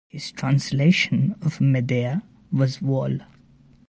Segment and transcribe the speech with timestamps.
[0.09, 3.19] His translation of "Medea" was vol.